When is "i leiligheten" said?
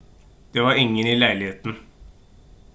1.07-1.75